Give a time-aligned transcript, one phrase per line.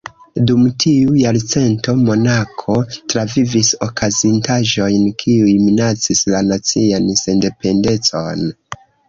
[0.51, 2.77] Dum tiu jarcento, Monako
[3.13, 8.45] travivis okazintaĵojn kiuj minacis la nacian sendependecon.